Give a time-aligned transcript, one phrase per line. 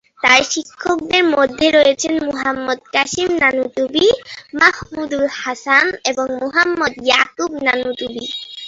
[0.23, 4.05] তাঁর শিক্ষকদের মধ্যে রয়েছেন মুহাম্মদ কাসেম নানুতুবি,
[4.59, 8.23] মাহমুদুল হাসান এবং মুহাম্মদ ইয়াকুব নানুতুবি।